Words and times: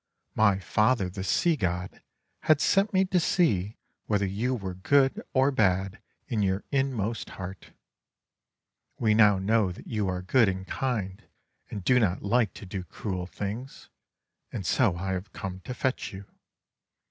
My 0.33 0.57
father, 0.57 1.11
the 1.11 1.23
Sea 1.23 1.55
God, 1.55 2.01
had 2.39 2.59
sent 2.59 2.91
me 2.91 3.05
to 3.05 3.19
see 3.19 3.77
whether 4.07 4.25
you 4.25 4.55
were 4.55 4.73
good 4.73 5.21
or 5.31 5.51
bad 5.51 6.01
in 6.27 6.41
your 6.41 6.63
inmost 6.71 7.29
heart. 7.37 7.69
We 8.97 9.13
now 9.13 9.37
know 9.37 9.71
that 9.71 9.85
you 9.85 10.07
are 10.07 10.23
good 10.23 10.49
and 10.49 10.65
kind, 10.65 11.23
and 11.69 11.83
do 11.83 11.99
not 11.99 12.23
like 12.23 12.55
to 12.55 12.65
do 12.65 12.83
cruel 12.83 13.27
things; 13.27 13.89
and 14.51 14.65
so 14.65 14.95
I 14.97 15.11
have 15.11 15.33
come 15.33 15.59
to 15.65 15.73
fetch 15.75 16.11
you. 16.11 16.25